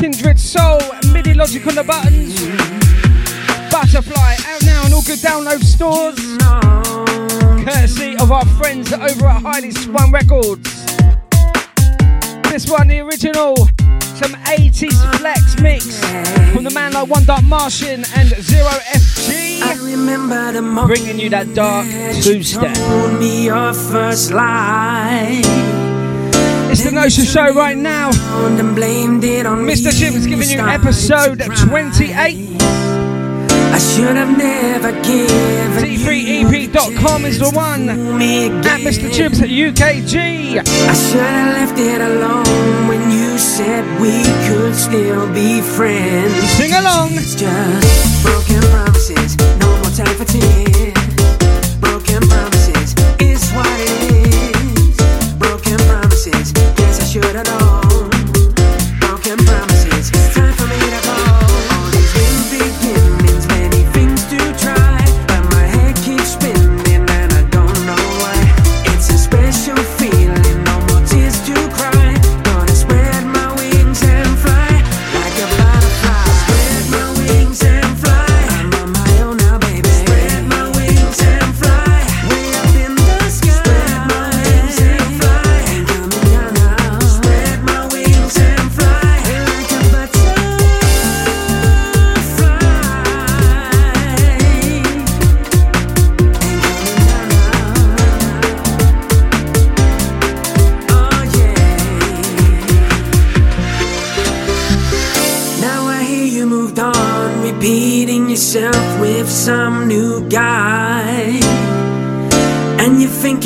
Kindred 0.00 0.40
Soul, 0.40 0.80
MIDI 1.12 1.34
Logic 1.34 1.64
on 1.64 1.76
the 1.76 1.84
buttons. 1.84 2.34
Butterfly, 3.70 4.36
out 4.48 4.64
now 4.64 4.84
on 4.84 4.92
all 4.92 5.02
good 5.02 5.20
download 5.20 5.62
stores. 5.62 6.18
Courtesy 7.64 8.16
of 8.16 8.32
our 8.32 8.46
friends 8.58 8.92
over 8.92 9.26
at 9.26 9.42
Highly 9.42 9.70
Spun 9.70 10.10
Records. 10.10 10.86
This 12.50 12.68
one, 12.68 12.88
the 12.88 12.98
original 12.98 13.69
some 14.20 14.34
80s 14.44 15.16
flex 15.18 15.58
mix 15.62 15.98
from 16.52 16.64
the 16.64 16.70
man 16.74 16.92
like 16.92 17.08
One 17.08 17.24
Dark 17.24 17.42
Martian 17.44 18.04
and 18.16 18.28
Zero 18.28 18.68
FG. 18.68 19.62
I 19.62 19.74
remember 19.82 20.52
the 20.52 20.60
moment 20.60 20.88
bringing 20.88 21.18
you 21.18 21.30
that 21.30 21.54
dark 21.54 21.86
two 22.22 22.42
step. 22.42 22.76
It's 26.70 26.84
the 26.84 26.90
NOSA 26.90 27.32
Show 27.32 27.54
right 27.54 27.78
now. 27.78 28.10
Blamed 28.74 29.24
it 29.24 29.46
on 29.46 29.64
Mr. 29.64 29.90
Chimps 29.90 30.28
giving 30.28 30.50
you 30.50 30.60
episode 30.60 31.40
28. 31.70 32.60
I 33.72 33.78
should 33.78 34.16
have 34.16 34.36
never 34.36 34.92
given 35.00 35.82
D3EP.com 35.82 37.24
is 37.24 37.38
the 37.38 37.50
one. 37.52 37.88
At 37.88 38.80
Mr. 38.82 39.08
Chimps 39.08 39.40
at 39.40 39.48
UKG. 39.48 40.58
I 40.58 40.92
should 40.92 41.20
have 41.20 41.54
left 41.54 41.78
it 41.78 42.00
alone 42.02 42.89
said 43.60 43.84
we 44.00 44.22
could 44.48 44.74
still 44.74 45.26
be 45.34 45.60
friends. 45.60 46.34
Sing 46.58 46.72
along. 46.72 47.10
It's 47.12 47.34
just 47.34 48.24
broken. 48.24 48.49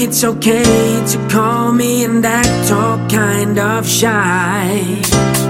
it's 0.04 0.22
okay 0.22 1.02
to 1.06 1.28
call 1.30 1.72
me 1.72 2.04
and 2.04 2.24
act 2.26 2.70
all 2.70 2.98
kind 3.08 3.58
of 3.58 3.88
shy. 3.88 5.43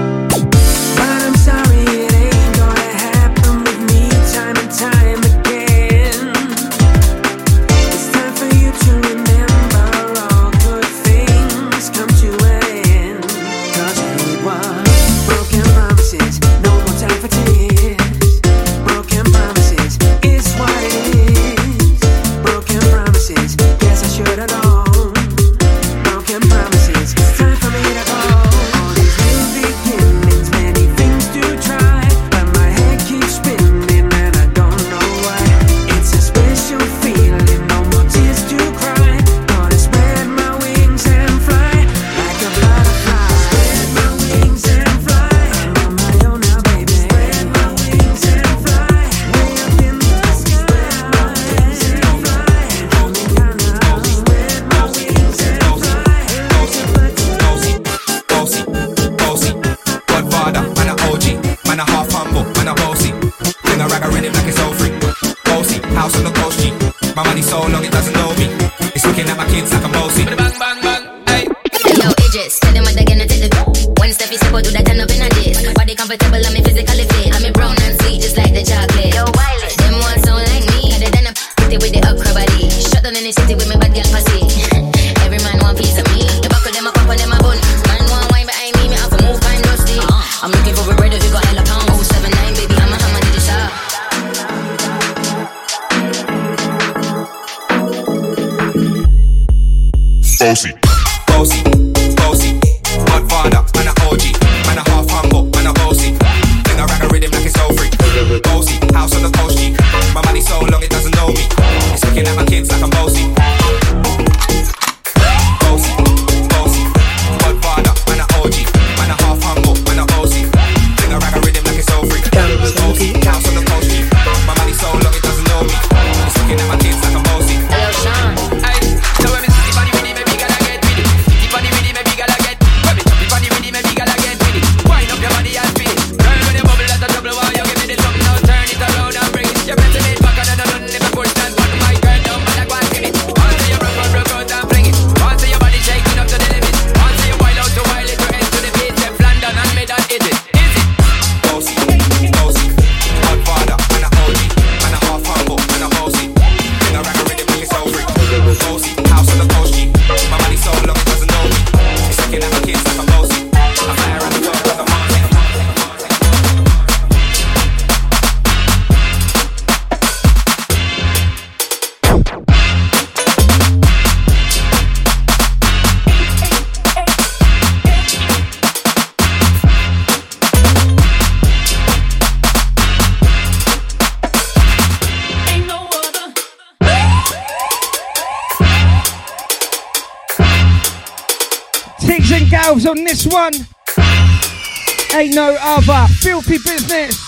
Ain't 195.15 195.33
no 195.33 195.55
other. 195.61 196.07
Filthy 196.15 196.57
business. 196.57 197.24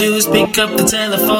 do 0.00 0.14
is 0.14 0.26
pick 0.26 0.56
up 0.56 0.74
the 0.78 0.84
telephone. 0.84 1.39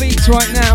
beats 0.00 0.28
right 0.28 0.52
now. 0.52 0.67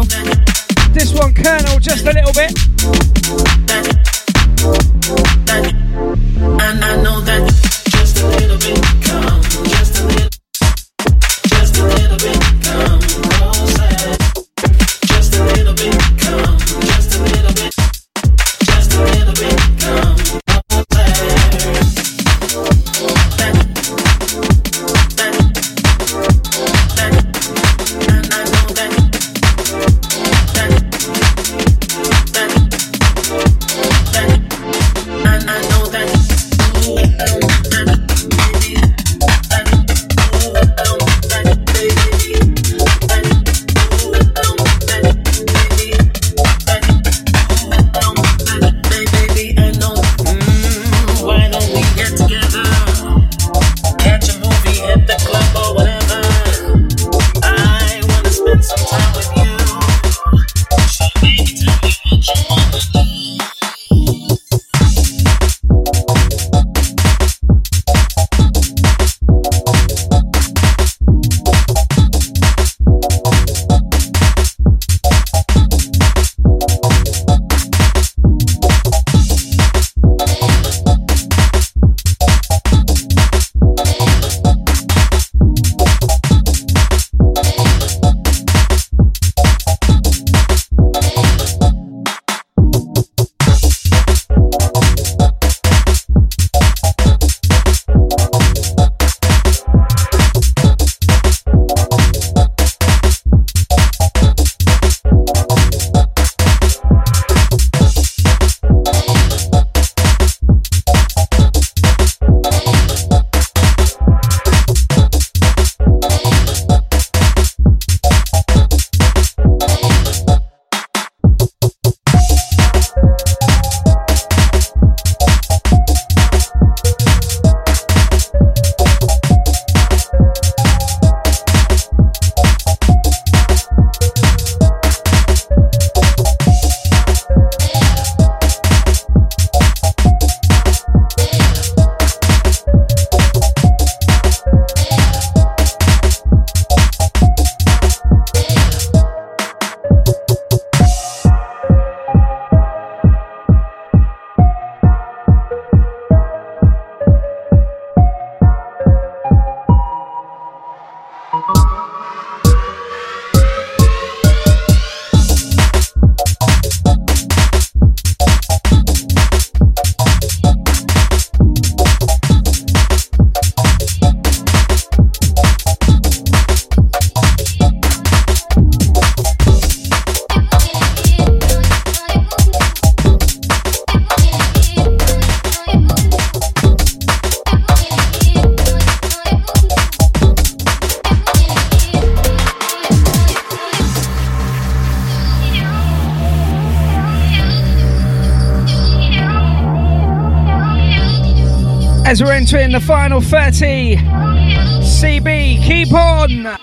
in 202.73 202.81
the 202.81 202.87
final 202.87 203.21
30. 203.21 203.97
CB, 203.97 205.63
keep 205.63 205.93
on. 205.93 206.62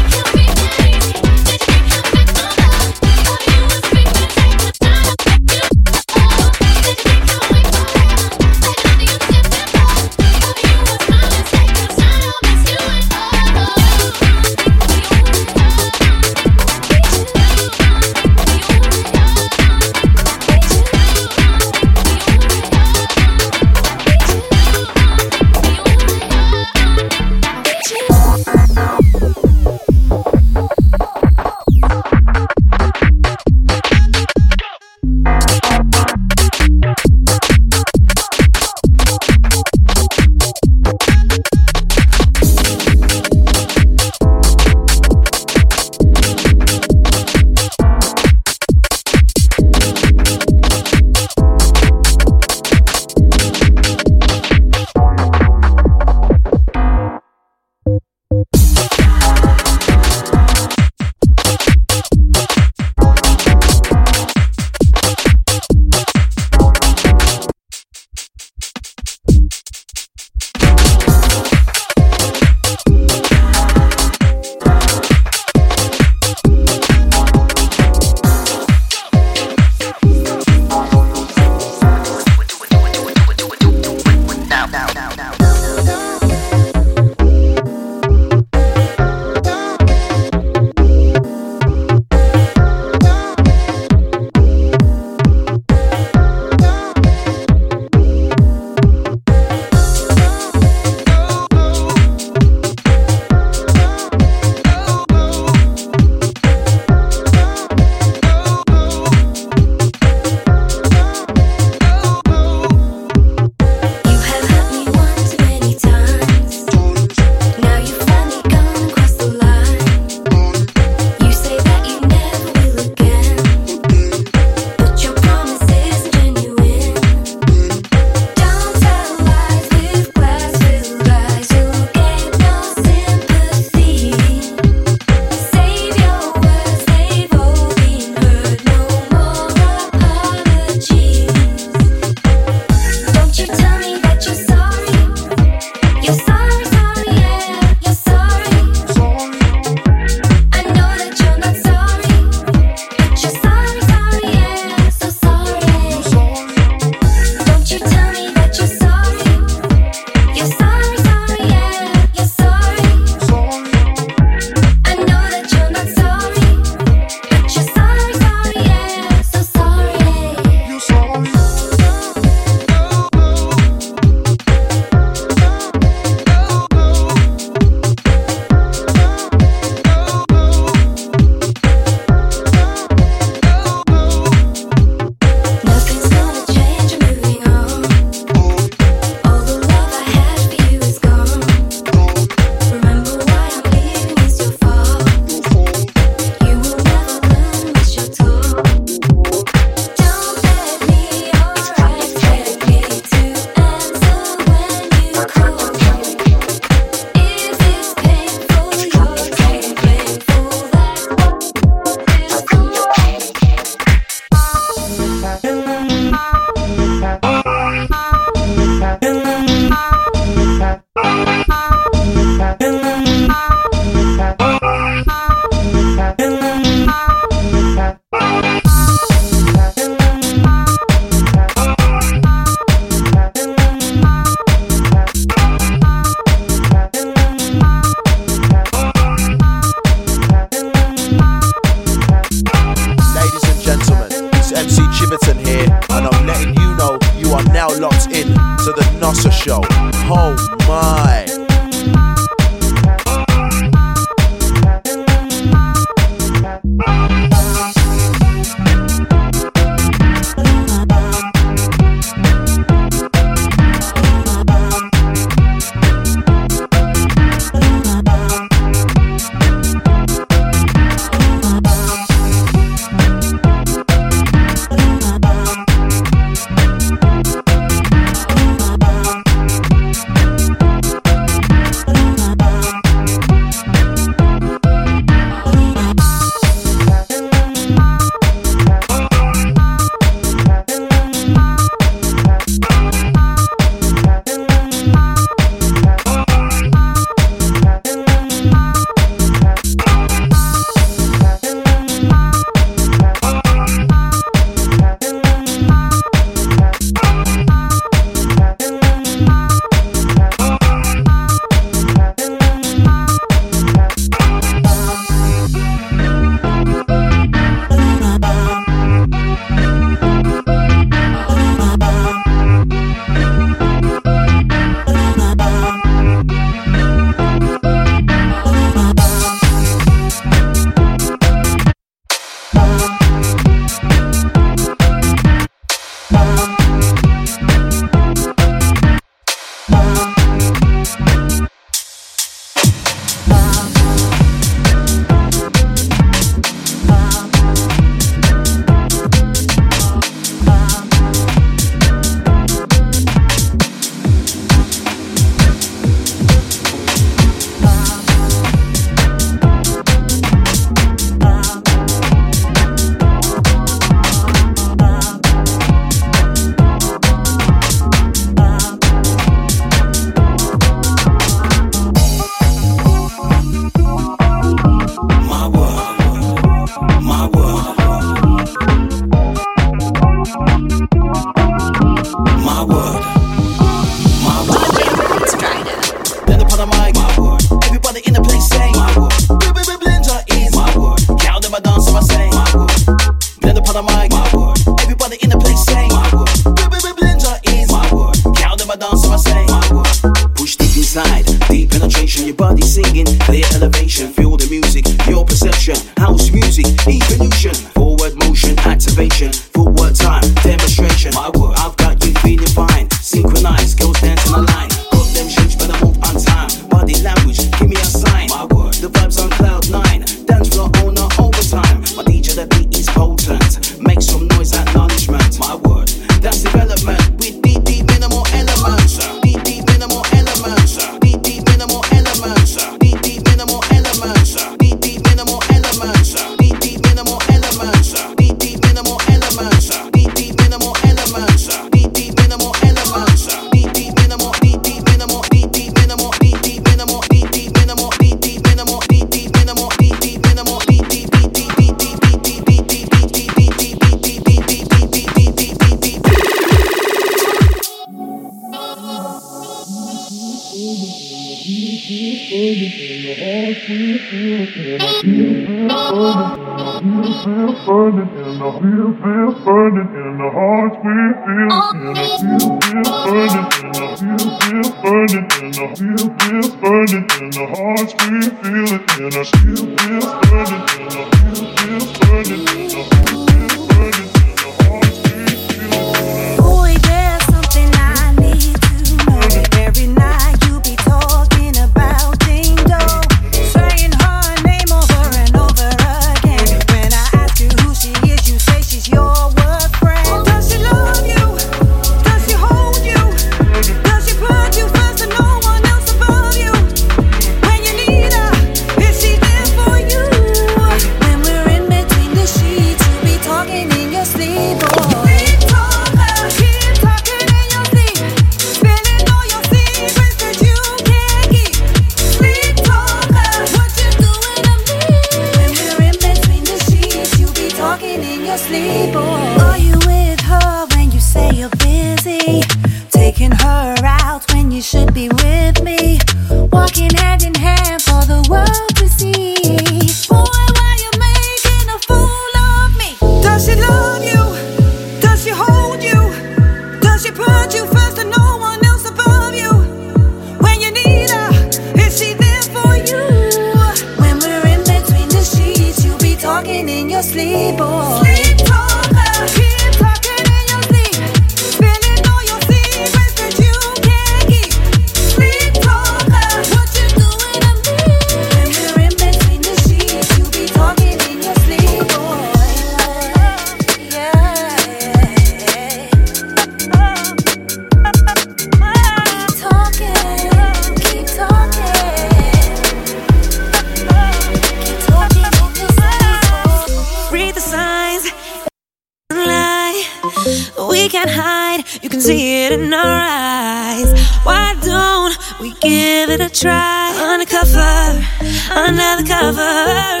Under 599.37 600.00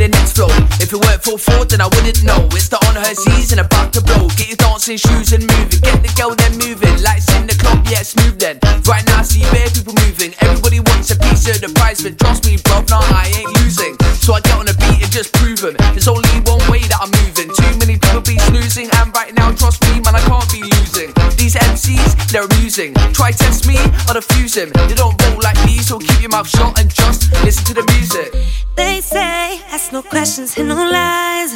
the 0.00 0.08
next 0.08 0.32
flow. 0.32 0.48
If 0.80 0.96
it 0.96 0.96
weren't 0.96 1.20
for 1.20 1.36
four, 1.36 1.68
then 1.68 1.84
I 1.84 1.88
wouldn't 1.92 2.24
know. 2.24 2.48
It's 2.56 2.72
the 2.72 2.80
on 2.88 2.96
her 2.96 3.12
and 3.52 3.60
about 3.60 3.92
to 3.92 4.00
blow. 4.00 4.32
Get 4.40 4.48
your 4.48 4.56
dancing 4.56 4.96
shoes 4.96 5.36
and 5.36 5.44
moving. 5.44 5.80
Get 5.84 6.00
the 6.00 6.08
girl 6.16 6.32
then 6.32 6.56
moving. 6.56 6.96
Lights 7.04 7.28
in 7.36 7.44
the 7.44 7.52
club, 7.60 7.84
yeah, 7.84 8.00
smooth 8.00 8.40
then. 8.40 8.56
Right 8.88 9.04
now, 9.04 9.20
I 9.20 9.24
see 9.28 9.44
bare 9.52 9.68
people 9.68 9.92
moving. 10.00 10.32
Everybody 10.40 10.80
wants 10.80 11.12
a 11.12 11.16
piece 11.20 11.44
of 11.52 11.60
the 11.60 11.68
prize, 11.76 12.00
but 12.00 12.16
trust 12.16 12.48
me, 12.48 12.56
bro, 12.64 12.80
nah, 12.88 13.04
I 13.12 13.28
ain't 13.36 13.52
losing. 13.60 13.92
So 14.24 14.32
I 14.32 14.40
get 14.40 14.56
on 14.56 14.64
the 14.64 14.76
beat 14.80 15.04
and 15.04 15.12
just 15.12 15.36
prove 15.36 15.50
prove 15.60 15.76
'em. 15.76 15.92
There's 15.92 16.08
only 16.08 16.28
one 16.48 16.62
way 16.70 16.80
that 16.88 16.98
I'm 17.00 17.10
moving. 17.22 17.48
Too 17.52 17.72
many 17.78 17.98
people 17.98 18.20
be 18.20 18.38
snoozing, 18.48 18.88
and 18.98 19.14
right 19.14 19.34
now, 19.34 19.52
trust 19.52 19.82
me, 19.84 20.00
man, 20.00 20.14
I 20.14 20.20
can't 20.20 20.48
be 20.50 20.62
losing. 20.62 21.12
These 21.36 21.56
MCs, 21.56 22.14
they're 22.30 22.44
amusing. 22.44 22.94
Try 23.12 23.32
test 23.32 23.66
me, 23.66 23.76
I'll 24.08 24.16
defuse 24.16 24.54
them. 24.54 24.70
They 24.88 24.94
don't 24.94 25.16
roll 25.22 25.40
like 25.42 25.58
me, 25.66 25.78
so 25.78 25.98
keep 25.98 26.20
your 26.20 26.30
mouth 26.30 26.48
shut 26.48 26.78
and 26.78 26.88
just 26.92 27.32
listen 27.44 27.64
to 27.64 27.74
the 27.74 27.84
music. 27.92 28.28
They 28.76 29.00
say 29.00 29.60
no 29.92 30.02
questions 30.02 30.56
and 30.56 30.68
no 30.68 30.76
lies. 30.76 31.54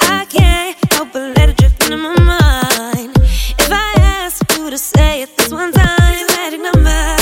I 0.00 0.26
can't 0.28 0.76
help 0.92 1.12
but 1.12 1.36
let 1.36 1.48
it 1.48 1.56
drift 1.56 1.82
into 1.84 1.96
my 1.96 2.14
mind. 2.20 3.16
If 3.16 3.70
I 3.70 3.94
ask 3.98 4.42
you 4.56 4.68
to 4.68 4.76
say 4.76 5.22
it 5.22 5.36
this 5.36 5.52
one 5.52 5.72
time, 5.72 6.12
it's 6.12 6.22
a 6.22 6.36
magic 6.36 6.60
number. 6.60 7.16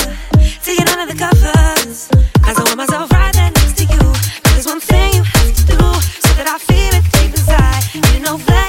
Take 0.61 0.81
it 0.81 0.89
under 0.89 1.13
the 1.13 1.17
covers. 1.17 2.09
Cause 2.41 2.57
I 2.59 2.63
want 2.63 2.77
myself 2.77 3.11
right 3.11 3.33
there 3.33 3.51
next 3.51 3.77
to 3.77 3.83
you. 3.85 4.13
There's 4.43 4.65
one 4.65 4.81
thing 4.81 5.13
you 5.13 5.23
have 5.23 5.55
to 5.55 5.65
do 5.65 5.77
so 6.25 6.29
that 6.37 6.47
I 6.47 6.57
feel 6.57 6.91
it 6.99 7.05
deep 7.13 7.31
inside. 7.31 7.83
You 8.13 8.19
know 8.19 8.37
that 8.37 8.64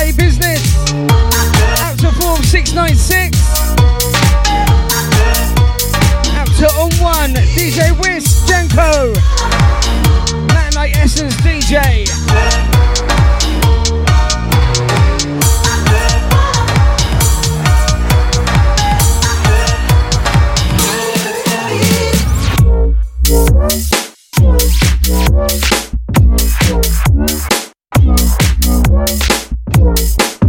absolute 0.00 0.16
business. 0.16 0.74
Out 1.80 1.98
to 1.98 2.10
Form 2.20 2.42
696. 2.42 3.36
Out 6.36 6.48
to 6.58 6.66
On 6.78 6.90
One, 7.02 7.34
DJ 7.54 7.92
Wisk, 8.00 8.46
Jenko. 8.46 9.14
Latin 10.48 10.74
Like 10.74 10.96
Essence 10.96 11.36
DJ. 11.36 12.06
Seeing 29.20 29.39
Thank 29.80 30.20
you. 30.34 30.39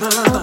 Nobody 0.00 0.37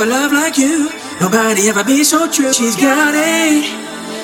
ever 0.00 0.10
love 0.10 0.32
like 0.32 0.56
you. 0.56 0.88
Nobody 1.20 1.68
ever 1.68 1.84
be 1.84 2.02
so 2.04 2.30
true. 2.30 2.54
She's 2.54 2.74
got 2.74 3.12
it. 3.14 3.64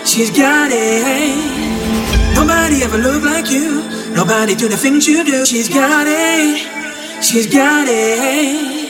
She's 0.06 0.30
got 0.30 0.70
it. 0.72 2.34
Nobody 2.34 2.82
ever 2.82 2.96
look 2.96 3.22
like 3.22 3.50
you. 3.50 3.82
Nobody 4.14 4.54
do 4.54 4.68
the 4.68 4.76
things 4.76 5.06
you 5.06 5.22
do. 5.22 5.44
She's 5.44 5.68
got 5.68 6.06
it. 6.08 7.22
She's 7.22 7.46
got 7.46 7.86
it. 7.88 8.88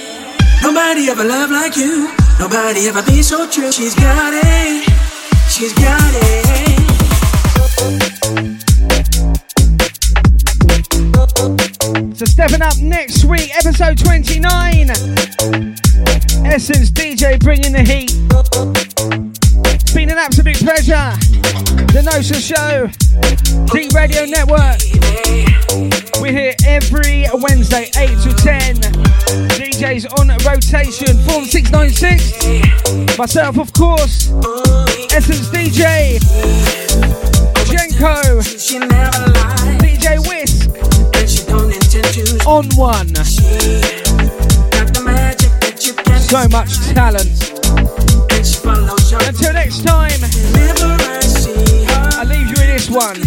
Nobody 0.62 1.10
ever 1.10 1.24
love 1.24 1.50
like 1.50 1.76
you. 1.76 2.08
Nobody 2.38 2.86
ever 2.86 3.02
be 3.02 3.20
so 3.22 3.50
true. 3.50 3.72
She's 3.72 3.96
got 3.96 4.32
it. 4.32 4.84
She's 5.48 5.72
got 5.72 6.12
it. 6.14 6.56
So 12.14 12.24
stepping 12.24 12.62
up 12.62 12.78
next 12.78 13.24
week, 13.24 13.50
episode 13.56 13.98
29. 13.98 15.75
Essence 16.56 16.90
DJ 16.90 17.38
bringing 17.38 17.72
the 17.72 17.82
heat. 17.82 18.16
It's 19.74 19.92
been 19.92 20.08
an 20.08 20.16
absolute 20.16 20.56
pleasure. 20.56 21.12
The 21.92 22.00
NOSA 22.00 22.40
Show, 22.40 22.88
Deep 23.74 23.92
Radio 23.92 24.24
Network. 24.24 24.80
We're 26.18 26.32
here 26.32 26.54
every 26.64 27.26
Wednesday, 27.34 27.90
8 27.94 28.08
to 28.22 28.32
10. 28.32 28.76
DJs 29.52 30.08
on 30.18 30.28
rotation, 30.48 31.18
Form 31.28 31.44
696. 31.44 33.18
Myself, 33.18 33.58
of 33.58 33.70
course. 33.74 34.30
Essence 35.12 35.50
DJ. 35.50 36.18
Jenko. 37.68 38.40
DJ 39.78 40.18
Wisk. 40.26 40.72
On 42.46 42.64
one. 42.76 44.05
So 46.26 46.48
much 46.48 46.74
talent. 46.92 47.30
Until 49.28 49.52
next 49.52 49.84
time, 49.84 50.10
I 52.18 52.24
leave 52.26 52.48
you 52.48 52.56
with 52.58 52.66
this 52.66 52.90
one. 52.90 53.20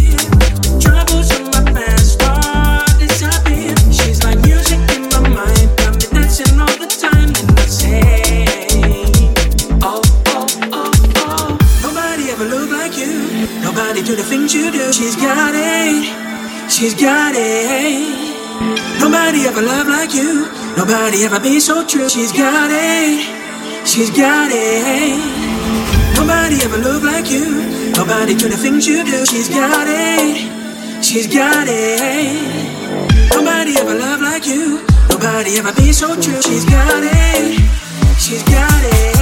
Nobody 13.63 14.03
do 14.03 14.15
the 14.17 14.23
things 14.23 14.53
you 14.53 14.71
do. 14.71 14.91
She's 14.91 15.15
got 15.15 15.53
it. 15.55 16.69
She's 16.69 16.93
got 16.95 17.33
it. 17.33 18.28
Nobody 18.99 19.47
ever 19.47 19.61
love 19.61 19.87
like 19.87 20.13
you. 20.13 20.45
Nobody 20.75 21.23
ever 21.23 21.39
be 21.39 21.59
so 21.59 21.85
true. 21.85 22.09
She's 22.09 22.31
got 22.31 22.69
it. 22.71 23.87
She's 23.87 24.09
got 24.09 24.49
it. 24.51 25.19
Nobody 26.15 26.57
ever 26.63 26.77
look 26.77 27.03
like 27.03 27.29
you. 27.31 27.91
Nobody 27.95 28.35
do 28.35 28.49
the 28.49 28.57
things 28.57 28.85
you 28.87 29.03
do. 29.03 29.25
She's 29.25 29.49
got 29.49 29.87
it. 29.87 31.03
She's 31.03 31.27
got 31.27 31.67
it. 31.67 33.29
Nobody 33.31 33.77
ever 33.77 33.95
love 33.95 34.21
like 34.21 34.45
you. 34.45 34.85
Nobody 35.09 35.57
ever 35.57 35.73
be 35.73 35.91
so 35.91 36.19
true. 36.19 36.41
She's 36.41 36.65
got 36.65 37.03
it. 37.03 37.59
She's 38.19 38.43
got 38.43 38.83
it. 38.83 39.18